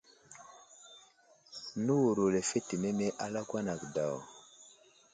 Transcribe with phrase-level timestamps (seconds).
[1.83, 4.15] Newuro lefetenene a lakwan age daw.